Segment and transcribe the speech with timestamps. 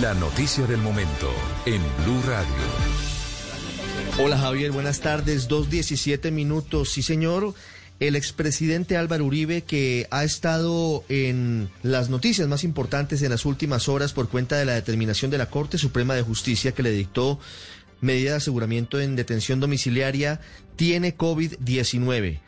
[0.00, 1.30] La noticia del momento
[1.66, 2.48] en Blue Radio.
[4.18, 5.48] Hola Javier, buenas tardes.
[5.48, 6.90] 2.17 minutos.
[6.90, 7.54] Sí, señor.
[8.00, 13.88] El expresidente Álvaro Uribe, que ha estado en las noticias más importantes en las últimas
[13.88, 17.38] horas por cuenta de la determinación de la Corte Suprema de Justicia que le dictó
[18.00, 20.40] medida de aseguramiento en detención domiciliaria,
[20.74, 22.40] tiene COVID-19.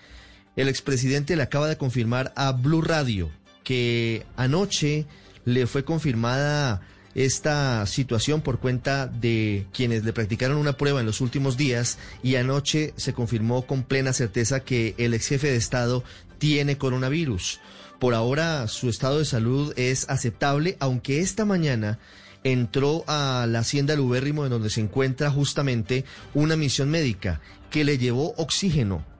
[0.56, 3.31] El expresidente le acaba de confirmar a Blue Radio
[3.62, 5.06] que anoche
[5.45, 6.83] le fue confirmada
[7.16, 12.36] esta situación por cuenta de quienes le practicaron una prueba en los últimos días y
[12.36, 16.05] anoche se confirmó con plena certeza que el ex jefe de Estado
[16.37, 17.61] tiene coronavirus.
[17.98, 21.98] Por ahora su estado de salud es aceptable, aunque esta mañana
[22.44, 27.97] entró a la hacienda Lubérrimo en donde se encuentra justamente una misión médica que le
[27.97, 29.16] llevó oxígeno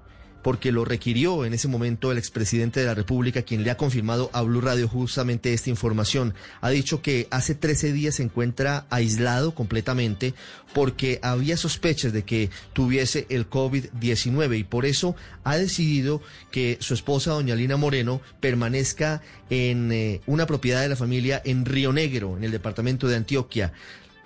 [0.47, 4.31] porque lo requirió en ese momento el expresidente de la República, quien le ha confirmado
[4.33, 6.35] a Blue Radio justamente esta información.
[6.61, 10.35] Ha dicho que hace 13 días se encuentra aislado completamente
[10.73, 16.95] porque había sospechas de que tuviese el COVID-19 y por eso ha decidido que su
[16.95, 22.37] esposa, doña Lina Moreno, permanezca en eh, una propiedad de la familia en Río Negro,
[22.37, 23.73] en el departamento de Antioquia.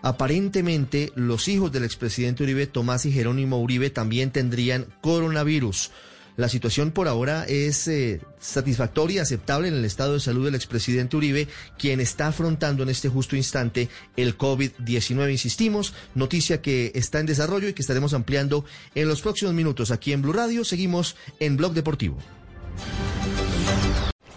[0.03, 5.91] Aparentemente, los hijos del expresidente Uribe, Tomás y Jerónimo Uribe, también tendrían coronavirus.
[6.37, 10.55] La situación por ahora es eh, satisfactoria y aceptable en el estado de salud del
[10.55, 11.49] expresidente Uribe,
[11.79, 15.31] quien está afrontando en este justo instante el COVID-19.
[15.31, 18.65] Insistimos, noticia que está en desarrollo y que estaremos ampliando
[18.95, 20.65] en los próximos minutos aquí en Blue Radio.
[20.65, 22.17] Seguimos en Blog Deportivo.